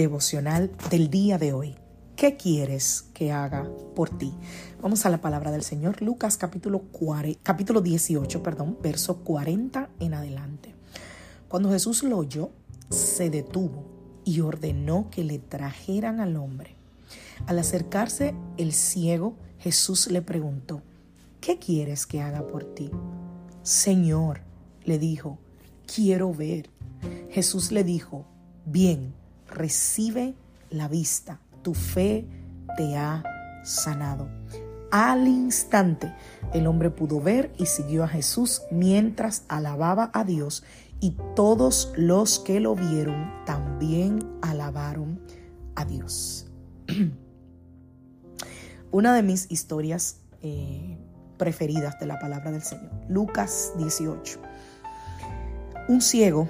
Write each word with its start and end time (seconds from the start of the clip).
Devocional 0.00 0.70
del 0.90 1.10
día 1.10 1.36
de 1.36 1.52
hoy. 1.52 1.76
¿Qué 2.16 2.38
quieres 2.38 3.04
que 3.12 3.32
haga 3.32 3.68
por 3.94 4.08
ti? 4.08 4.32
Vamos 4.80 5.04
a 5.04 5.10
la 5.10 5.20
palabra 5.20 5.50
del 5.50 5.62
Señor, 5.62 6.00
Lucas 6.00 6.38
capítulo, 6.38 6.84
capítulo 7.42 7.82
18, 7.82 8.42
perdón, 8.42 8.78
verso 8.82 9.18
40 9.18 9.90
en 10.00 10.14
adelante. 10.14 10.74
Cuando 11.48 11.70
Jesús 11.70 12.02
lo 12.02 12.16
oyó, 12.16 12.50
se 12.88 13.28
detuvo 13.28 13.84
y 14.24 14.40
ordenó 14.40 15.08
que 15.10 15.22
le 15.22 15.38
trajeran 15.38 16.20
al 16.20 16.36
hombre. 16.36 16.76
Al 17.46 17.58
acercarse 17.58 18.34
el 18.56 18.72
ciego, 18.72 19.36
Jesús 19.58 20.10
le 20.10 20.22
preguntó, 20.22 20.80
¿qué 21.42 21.58
quieres 21.58 22.06
que 22.06 22.22
haga 22.22 22.46
por 22.46 22.64
ti? 22.64 22.90
Señor, 23.62 24.40
le 24.82 24.98
dijo, 24.98 25.38
quiero 25.86 26.32
ver. 26.32 26.70
Jesús 27.28 27.70
le 27.70 27.84
dijo, 27.84 28.24
bien 28.64 29.19
recibe 29.50 30.34
la 30.70 30.88
vista. 30.88 31.40
Tu 31.62 31.74
fe 31.74 32.26
te 32.76 32.96
ha 32.96 33.22
sanado. 33.64 34.28
Al 34.90 35.28
instante 35.28 36.12
el 36.52 36.66
hombre 36.66 36.90
pudo 36.90 37.20
ver 37.20 37.52
y 37.58 37.66
siguió 37.66 38.02
a 38.02 38.08
Jesús 38.08 38.62
mientras 38.70 39.44
alababa 39.48 40.10
a 40.14 40.24
Dios 40.24 40.64
y 41.00 41.16
todos 41.36 41.92
los 41.96 42.40
que 42.40 42.60
lo 42.60 42.74
vieron 42.74 43.32
también 43.46 44.18
alabaron 44.42 45.20
a 45.76 45.84
Dios. 45.84 46.46
Una 48.90 49.14
de 49.14 49.22
mis 49.22 49.50
historias 49.50 50.20
eh, 50.42 50.98
preferidas 51.38 51.98
de 52.00 52.06
la 52.06 52.18
palabra 52.18 52.50
del 52.50 52.62
Señor, 52.62 52.90
Lucas 53.08 53.72
18. 53.78 54.40
Un 55.88 56.02
ciego 56.02 56.48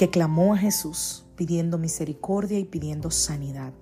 que 0.00 0.08
clamó 0.08 0.54
a 0.54 0.56
Jesús 0.56 1.26
pidiendo 1.36 1.76
misericordia 1.76 2.58
y 2.58 2.64
pidiendo 2.64 3.10
sanidad. 3.10 3.74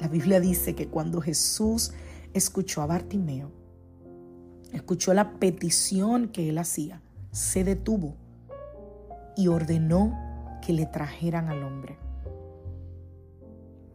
La 0.00 0.08
Biblia 0.08 0.40
dice 0.40 0.74
que 0.74 0.88
cuando 0.88 1.20
Jesús 1.20 1.92
escuchó 2.32 2.82
a 2.82 2.86
Bartimeo, 2.86 3.52
escuchó 4.72 5.14
la 5.14 5.34
petición 5.38 6.26
que 6.30 6.48
él 6.48 6.58
hacía, 6.58 7.00
se 7.30 7.62
detuvo 7.62 8.16
y 9.36 9.46
ordenó 9.46 10.58
que 10.66 10.72
le 10.72 10.84
trajeran 10.84 11.48
al 11.48 11.62
hombre. 11.62 11.96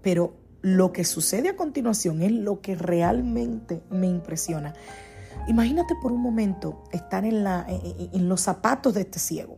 Pero 0.01 0.37
lo 0.61 0.93
que 0.93 1.03
sucede 1.03 1.49
a 1.49 1.57
continuación 1.57 2.21
es 2.21 2.31
lo 2.31 2.61
que 2.61 2.75
realmente 2.75 3.83
me 3.89 4.07
impresiona. 4.07 4.73
Imagínate 5.49 5.95
por 6.01 6.13
un 6.13 6.21
momento 6.21 6.81
estar 6.93 7.25
en, 7.25 7.43
la, 7.43 7.65
en 7.67 8.29
los 8.29 8.39
zapatos 8.39 8.93
de 8.93 9.01
este 9.01 9.19
ciego, 9.19 9.57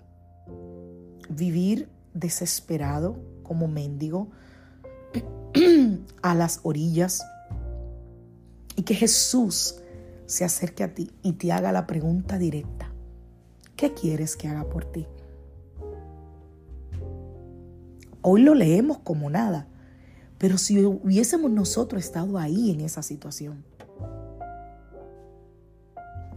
vivir 1.32 1.90
desesperado 2.14 3.20
como 3.44 3.68
mendigo 3.68 4.30
a 6.22 6.36
las 6.36 6.60
orillas 6.64 7.24
y 8.76 8.84
que 8.84 8.96
Jesús 8.96 9.76
se 10.26 10.46
acerque 10.46 10.84
a 10.84 10.94
ti 10.94 11.12
y 11.22 11.34
te 11.34 11.52
haga 11.52 11.72
la 11.72 11.88
pregunta 11.88 12.38
directa. 12.38 12.92
¿Qué 13.76 13.94
quieres 13.94 14.36
que 14.36 14.48
haga 14.48 14.70
por 14.70 14.86
ti? 14.86 15.08
Hoy 18.22 18.44
lo 18.44 18.54
leemos 18.54 19.00
como 19.00 19.30
nada, 19.30 19.68
pero 20.38 20.58
si 20.58 20.86
hubiésemos 20.86 21.50
nosotros 21.50 22.04
estado 22.04 22.38
ahí 22.38 22.72
en 22.72 22.82
esa 22.82 23.02
situación, 23.02 23.66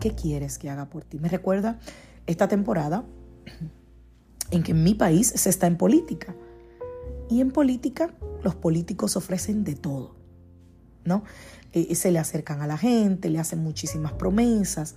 ¿qué 0.00 0.14
quieres 0.14 0.58
que 0.58 0.70
haga 0.70 0.86
por 0.86 1.04
ti? 1.04 1.18
Me 1.18 1.28
recuerda 1.28 1.78
esta 2.26 2.48
temporada 2.48 3.04
en 4.50 4.62
que 4.62 4.72
en 4.72 4.82
mi 4.82 4.94
país 4.94 5.32
se 5.34 5.50
está 5.50 5.66
en 5.66 5.76
política. 5.76 6.34
Y 7.30 7.40
en 7.40 7.50
política 7.50 8.14
los 8.42 8.54
políticos 8.54 9.16
ofrecen 9.16 9.64
de 9.64 9.74
todo, 9.74 10.14
¿no? 11.04 11.24
Eh, 11.72 11.94
se 11.94 12.12
le 12.12 12.18
acercan 12.18 12.60
a 12.60 12.66
la 12.66 12.78
gente, 12.78 13.30
le 13.30 13.38
hacen 13.38 13.60
muchísimas 13.60 14.12
promesas. 14.12 14.94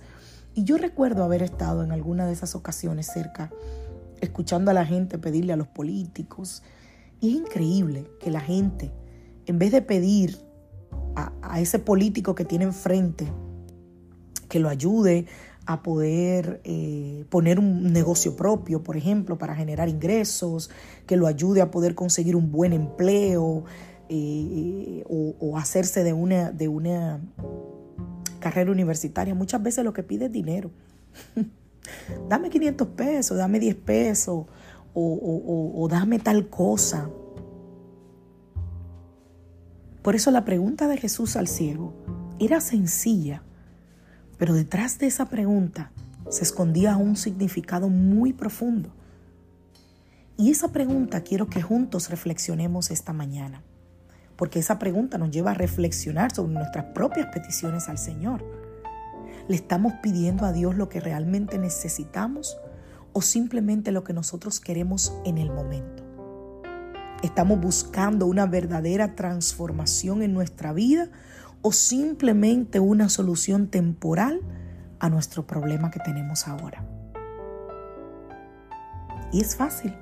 Y 0.54 0.64
yo 0.64 0.76
recuerdo 0.76 1.24
haber 1.24 1.42
estado 1.42 1.82
en 1.82 1.92
alguna 1.92 2.26
de 2.26 2.32
esas 2.32 2.54
ocasiones 2.54 3.06
cerca, 3.06 3.50
escuchando 4.20 4.70
a 4.70 4.74
la 4.74 4.84
gente 4.84 5.18
pedirle 5.18 5.52
a 5.52 5.56
los 5.56 5.68
políticos. 5.68 6.62
Y 7.20 7.30
es 7.30 7.36
increíble 7.36 8.10
que 8.20 8.30
la 8.30 8.40
gente, 8.40 8.92
en 9.46 9.58
vez 9.58 9.72
de 9.72 9.82
pedir 9.82 10.38
a, 11.16 11.32
a 11.42 11.60
ese 11.60 11.78
político 11.78 12.34
que 12.34 12.44
tiene 12.44 12.64
enfrente, 12.64 13.26
que 14.48 14.60
lo 14.60 14.68
ayude 14.68 15.26
a 15.68 15.82
poder 15.82 16.62
eh, 16.64 17.26
poner 17.28 17.58
un 17.58 17.92
negocio 17.92 18.36
propio, 18.36 18.82
por 18.82 18.96
ejemplo, 18.96 19.36
para 19.36 19.54
generar 19.54 19.90
ingresos, 19.90 20.70
que 21.06 21.18
lo 21.18 21.26
ayude 21.26 21.60
a 21.60 21.70
poder 21.70 21.94
conseguir 21.94 22.36
un 22.36 22.50
buen 22.50 22.72
empleo 22.72 23.64
eh, 24.08 25.04
o, 25.06 25.58
hacerse 25.58 26.04
de 26.04 26.14
una, 26.14 26.52
de 26.52 26.68
una 26.68 27.20
carrera 28.40 28.72
universitaria. 28.72 29.34
Muchas 29.34 29.62
veces 29.62 29.84
lo 29.84 29.92
que 29.92 30.02
pide 30.02 30.24
es 30.24 30.32
dinero. 30.32 30.70
dame 32.30 32.48
500 32.48 32.88
pesos, 32.88 33.36
dame 33.36 33.60
10 33.60 33.76
pesos 33.76 34.46
o, 34.94 35.72
o 35.74 35.88
dame 35.88 36.18
tal 36.18 36.48
cosa. 36.48 37.10
Por 40.00 40.16
eso 40.16 40.30
la 40.30 40.46
pregunta 40.46 40.88
de 40.88 40.96
Jesús 40.96 41.36
al 41.36 41.46
ciego 41.46 41.92
era 42.38 42.62
sencilla 42.62 43.42
pero 44.38 44.54
detrás 44.54 44.98
de 44.98 45.06
esa 45.06 45.26
pregunta 45.26 45.90
se 46.30 46.44
escondía 46.44 46.96
un 46.96 47.16
significado 47.16 47.88
muy 47.88 48.32
profundo. 48.32 48.90
Y 50.36 50.50
esa 50.50 50.68
pregunta 50.68 51.22
quiero 51.22 51.48
que 51.48 51.62
juntos 51.62 52.10
reflexionemos 52.10 52.90
esta 52.92 53.12
mañana, 53.12 53.62
porque 54.36 54.60
esa 54.60 54.78
pregunta 54.78 55.18
nos 55.18 55.30
lleva 55.32 55.50
a 55.50 55.54
reflexionar 55.54 56.32
sobre 56.32 56.54
nuestras 56.54 56.86
propias 56.94 57.26
peticiones 57.34 57.88
al 57.88 57.98
Señor. 57.98 58.44
¿Le 59.48 59.56
estamos 59.56 59.94
pidiendo 60.02 60.44
a 60.44 60.52
Dios 60.52 60.76
lo 60.76 60.88
que 60.88 61.00
realmente 61.00 61.58
necesitamos 61.58 62.56
o 63.12 63.22
simplemente 63.22 63.90
lo 63.90 64.04
que 64.04 64.12
nosotros 64.12 64.60
queremos 64.60 65.12
en 65.24 65.38
el 65.38 65.50
momento? 65.50 66.04
¿Estamos 67.22 67.60
buscando 67.60 68.26
una 68.26 68.46
verdadera 68.46 69.16
transformación 69.16 70.22
en 70.22 70.34
nuestra 70.34 70.72
vida 70.72 71.10
o 71.62 71.72
simplemente 71.72 72.80
una 72.80 73.08
solución 73.08 73.68
temporal 73.68 74.40
a 75.00 75.08
nuestro 75.08 75.46
problema 75.46 75.90
que 75.90 76.00
tenemos 76.00 76.46
ahora. 76.48 76.84
Y 79.32 79.40
es 79.40 79.56
fácil 79.56 79.94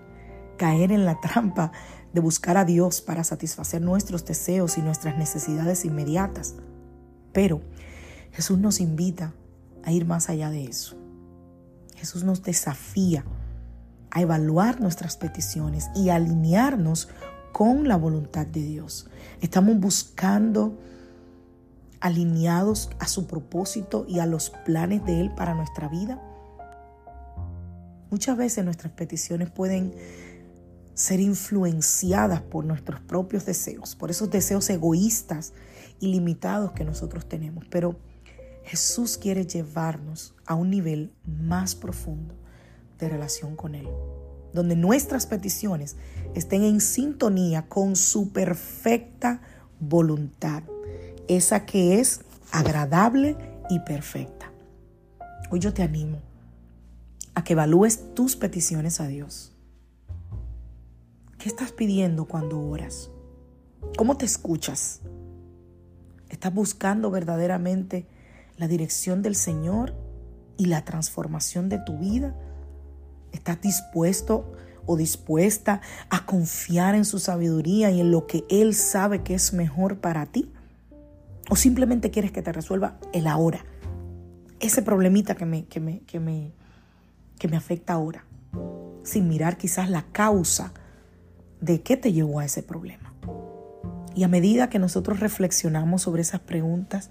caer 0.56 0.92
en 0.92 1.04
la 1.04 1.20
trampa 1.20 1.72
de 2.12 2.20
buscar 2.20 2.56
a 2.56 2.64
Dios 2.64 3.00
para 3.00 3.24
satisfacer 3.24 3.82
nuestros 3.82 4.24
deseos 4.24 4.78
y 4.78 4.82
nuestras 4.82 5.18
necesidades 5.18 5.84
inmediatas. 5.84 6.54
Pero 7.32 7.60
Jesús 8.32 8.58
nos 8.58 8.80
invita 8.80 9.34
a 9.84 9.92
ir 9.92 10.06
más 10.06 10.30
allá 10.30 10.50
de 10.50 10.64
eso. 10.64 10.96
Jesús 11.94 12.24
nos 12.24 12.42
desafía 12.42 13.24
a 14.10 14.20
evaluar 14.20 14.80
nuestras 14.80 15.16
peticiones 15.16 15.88
y 15.94 16.08
alinearnos 16.08 17.08
con 17.52 17.88
la 17.88 17.96
voluntad 17.96 18.46
de 18.46 18.62
Dios. 18.62 19.08
Estamos 19.40 19.78
buscando 19.78 20.78
alineados 22.06 22.90
a 22.98 23.08
su 23.08 23.26
propósito 23.26 24.06
y 24.08 24.20
a 24.20 24.26
los 24.26 24.50
planes 24.50 25.04
de 25.04 25.20
Él 25.20 25.32
para 25.34 25.54
nuestra 25.54 25.88
vida? 25.88 26.22
Muchas 28.10 28.36
veces 28.36 28.64
nuestras 28.64 28.92
peticiones 28.92 29.50
pueden 29.50 29.92
ser 30.94 31.20
influenciadas 31.20 32.40
por 32.40 32.64
nuestros 32.64 33.00
propios 33.00 33.44
deseos, 33.44 33.96
por 33.96 34.10
esos 34.10 34.30
deseos 34.30 34.70
egoístas 34.70 35.52
y 36.00 36.06
limitados 36.08 36.72
que 36.72 36.84
nosotros 36.84 37.28
tenemos. 37.28 37.64
Pero 37.70 37.98
Jesús 38.64 39.18
quiere 39.18 39.44
llevarnos 39.44 40.34
a 40.46 40.54
un 40.54 40.70
nivel 40.70 41.12
más 41.24 41.74
profundo 41.74 42.34
de 42.98 43.08
relación 43.08 43.56
con 43.56 43.74
Él. 43.74 43.88
donde 44.54 44.74
nuestras 44.74 45.26
peticiones 45.26 45.96
estén 46.34 46.62
en 46.62 46.80
sintonía 46.80 47.68
con 47.68 47.94
su 47.94 48.32
perfecta 48.32 49.42
voluntad, 49.80 50.62
esa 51.28 51.66
que 51.66 52.00
es 52.00 52.20
agradable 52.52 53.36
y 53.68 53.80
perfecta. 53.80 54.50
Hoy 55.50 55.60
yo 55.60 55.72
te 55.72 55.82
animo 55.82 56.20
a 57.34 57.44
que 57.44 57.52
evalúes 57.52 58.14
tus 58.14 58.36
peticiones 58.36 59.00
a 59.00 59.06
Dios. 59.06 59.52
¿Qué 61.38 61.48
estás 61.48 61.72
pidiendo 61.72 62.24
cuando 62.24 62.60
oras? 62.60 63.10
¿Cómo 63.96 64.16
te 64.16 64.24
escuchas? 64.24 65.00
¿Estás 66.28 66.52
buscando 66.52 67.10
verdaderamente 67.10 68.06
la 68.56 68.68
dirección 68.68 69.22
del 69.22 69.36
Señor 69.36 69.94
y 70.56 70.66
la 70.66 70.84
transformación 70.84 71.68
de 71.68 71.78
tu 71.78 71.98
vida? 71.98 72.34
¿Estás 73.32 73.60
dispuesto 73.60 74.52
o 74.86 74.96
dispuesta 74.96 75.80
a 76.08 76.26
confiar 76.26 76.94
en 76.94 77.04
su 77.04 77.18
sabiduría 77.18 77.90
y 77.90 78.00
en 78.00 78.10
lo 78.10 78.26
que 78.26 78.44
Él 78.48 78.74
sabe 78.74 79.22
que 79.22 79.34
es 79.34 79.52
mejor 79.52 80.00
para 80.00 80.26
ti? 80.26 80.52
¿O 81.48 81.56
simplemente 81.56 82.10
quieres 82.10 82.32
que 82.32 82.42
te 82.42 82.52
resuelva 82.52 82.98
el 83.12 83.26
ahora? 83.26 83.64
Ese 84.58 84.82
problemita 84.82 85.34
que 85.34 85.46
me, 85.46 85.66
que 85.66 85.80
me, 85.80 86.00
que 86.00 86.18
me, 86.18 86.52
que 87.38 87.48
me 87.48 87.56
afecta 87.56 87.92
ahora, 87.92 88.24
sin 89.04 89.28
mirar 89.28 89.56
quizás 89.56 89.88
la 89.90 90.02
causa 90.12 90.72
de 91.60 91.82
qué 91.82 91.96
te 91.96 92.12
llevó 92.12 92.40
a 92.40 92.44
ese 92.44 92.62
problema. 92.62 93.14
Y 94.14 94.24
a 94.24 94.28
medida 94.28 94.70
que 94.70 94.78
nosotros 94.78 95.20
reflexionamos 95.20 96.02
sobre 96.02 96.22
esas 96.22 96.40
preguntas, 96.40 97.10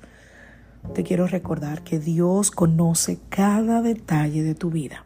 te 0.93 1.03
quiero 1.03 1.27
recordar 1.27 1.83
que 1.83 1.99
Dios 1.99 2.51
conoce 2.51 3.19
cada 3.29 3.81
detalle 3.81 4.43
de 4.43 4.55
tu 4.55 4.69
vida. 4.69 5.05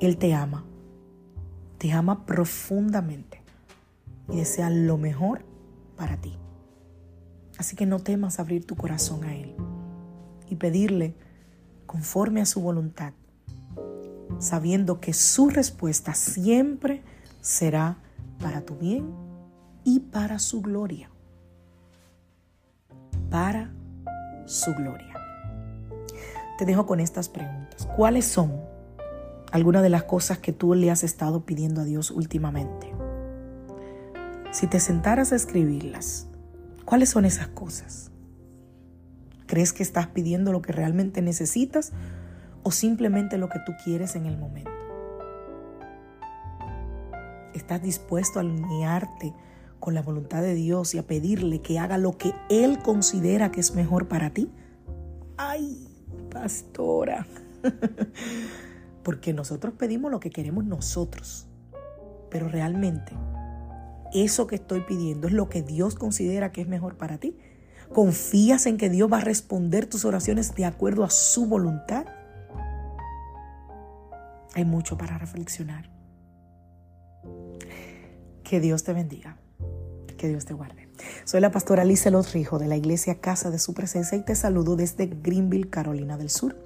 Él 0.00 0.16
te 0.16 0.34
ama, 0.34 0.64
te 1.78 1.92
ama 1.92 2.26
profundamente 2.26 3.42
y 4.30 4.36
desea 4.36 4.70
lo 4.70 4.96
mejor 4.96 5.44
para 5.96 6.16
ti. 6.16 6.38
Así 7.60 7.76
que 7.76 7.84
no 7.84 7.98
temas 7.98 8.40
abrir 8.40 8.64
tu 8.64 8.74
corazón 8.74 9.22
a 9.24 9.36
Él 9.36 9.54
y 10.48 10.56
pedirle 10.56 11.14
conforme 11.84 12.40
a 12.40 12.46
su 12.46 12.62
voluntad, 12.62 13.12
sabiendo 14.38 14.98
que 14.98 15.12
su 15.12 15.50
respuesta 15.50 16.14
siempre 16.14 17.02
será 17.42 17.98
para 18.40 18.62
tu 18.62 18.76
bien 18.76 19.14
y 19.84 20.00
para 20.00 20.38
su 20.38 20.62
gloria. 20.62 21.10
Para 23.28 23.70
su 24.46 24.74
gloria. 24.74 25.14
Te 26.56 26.64
dejo 26.64 26.86
con 26.86 26.98
estas 26.98 27.28
preguntas. 27.28 27.86
¿Cuáles 27.94 28.24
son 28.24 28.58
algunas 29.52 29.82
de 29.82 29.90
las 29.90 30.04
cosas 30.04 30.38
que 30.38 30.54
tú 30.54 30.72
le 30.72 30.90
has 30.90 31.04
estado 31.04 31.44
pidiendo 31.44 31.82
a 31.82 31.84
Dios 31.84 32.10
últimamente? 32.10 32.90
Si 34.50 34.66
te 34.66 34.80
sentaras 34.80 35.32
a 35.32 35.36
escribirlas, 35.36 36.29
¿cuáles 36.84 37.10
son 37.10 37.24
esas 37.24 37.48
cosas? 37.48 38.10
¿Crees 39.46 39.72
que 39.72 39.82
estás 39.82 40.06
pidiendo 40.08 40.52
lo 40.52 40.62
que 40.62 40.72
realmente 40.72 41.22
necesitas 41.22 41.92
o 42.62 42.70
simplemente 42.70 43.38
lo 43.38 43.48
que 43.48 43.58
tú 43.66 43.72
quieres 43.84 44.14
en 44.14 44.26
el 44.26 44.38
momento? 44.38 44.70
¿Estás 47.54 47.82
dispuesto 47.82 48.38
a 48.38 48.42
alinearte 48.42 49.34
con 49.80 49.94
la 49.94 50.02
voluntad 50.02 50.42
de 50.42 50.54
Dios 50.54 50.94
y 50.94 50.98
a 50.98 51.06
pedirle 51.06 51.62
que 51.62 51.78
haga 51.78 51.98
lo 51.98 52.16
que 52.16 52.32
Él 52.48 52.78
considera 52.78 53.50
que 53.50 53.60
es 53.60 53.74
mejor 53.74 54.06
para 54.06 54.30
ti? 54.30 54.50
Ay, 55.36 55.88
pastora. 56.30 57.26
Porque 59.02 59.32
nosotros 59.32 59.74
pedimos 59.76 60.10
lo 60.10 60.20
que 60.20 60.30
queremos 60.30 60.64
nosotros. 60.64 61.48
Pero 62.30 62.48
realmente, 62.48 63.12
eso 64.12 64.46
que 64.46 64.56
estoy 64.56 64.80
pidiendo 64.80 65.28
es 65.28 65.32
lo 65.32 65.48
que 65.48 65.62
Dios 65.62 65.94
considera 65.94 66.52
que 66.52 66.62
es 66.62 66.68
mejor 66.68 66.96
para 66.96 67.18
ti. 67.18 67.38
¿Confías 67.92 68.66
en 68.66 68.76
que 68.76 68.88
Dios 68.88 69.10
va 69.12 69.18
a 69.18 69.22
responder 69.22 69.86
tus 69.86 70.04
oraciones 70.04 70.54
de 70.54 70.64
acuerdo 70.64 71.04
a 71.04 71.10
su 71.10 71.46
voluntad? 71.46 72.06
Hay 74.54 74.64
mucho 74.64 74.96
para 74.96 75.18
reflexionar. 75.18 75.90
Que 78.44 78.60
Dios 78.60 78.84
te 78.84 78.92
bendiga. 78.92 79.36
Que 80.16 80.28
Dios 80.28 80.44
te 80.44 80.54
guarde. 80.54 80.88
Soy 81.24 81.40
la 81.40 81.50
pastora 81.50 81.84
Lizelot 81.84 82.26
Rijo 82.32 82.58
de 82.58 82.66
la 82.66 82.76
iglesia 82.76 83.20
Casa 83.20 83.50
de 83.50 83.58
Su 83.58 83.74
Presencia 83.74 84.18
y 84.18 84.22
te 84.22 84.34
saludo 84.34 84.76
desde 84.76 85.06
Greenville, 85.06 85.70
Carolina 85.70 86.16
del 86.16 86.30
Sur, 86.30 86.56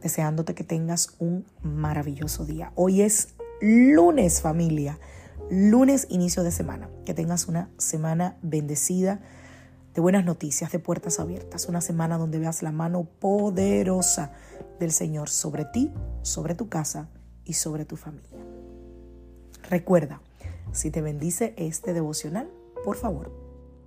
deseándote 0.00 0.54
que 0.54 0.64
tengas 0.64 1.16
un 1.18 1.46
maravilloso 1.62 2.44
día. 2.44 2.72
Hoy 2.74 3.02
es 3.02 3.34
lunes, 3.60 4.40
familia. 4.40 4.98
Lunes, 5.54 6.06
inicio 6.08 6.44
de 6.44 6.50
semana. 6.50 6.88
Que 7.04 7.12
tengas 7.12 7.46
una 7.46 7.68
semana 7.76 8.38
bendecida, 8.40 9.20
de 9.92 10.00
buenas 10.00 10.24
noticias, 10.24 10.72
de 10.72 10.78
puertas 10.78 11.20
abiertas. 11.20 11.68
Una 11.68 11.82
semana 11.82 12.16
donde 12.16 12.38
veas 12.38 12.62
la 12.62 12.72
mano 12.72 13.04
poderosa 13.04 14.32
del 14.80 14.92
Señor 14.92 15.28
sobre 15.28 15.66
ti, 15.66 15.92
sobre 16.22 16.54
tu 16.54 16.70
casa 16.70 17.10
y 17.44 17.52
sobre 17.52 17.84
tu 17.84 17.96
familia. 17.96 18.38
Recuerda, 19.68 20.22
si 20.72 20.90
te 20.90 21.02
bendice 21.02 21.52
este 21.58 21.92
devocional, 21.92 22.50
por 22.82 22.96
favor, 22.96 23.30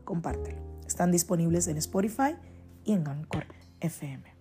compártelo. 0.04 0.60
Están 0.86 1.12
disponibles 1.12 1.68
en 1.68 1.78
Spotify 1.78 2.36
y 2.84 2.92
en 2.92 3.08
Anchor 3.08 3.46
FM. 3.80 4.35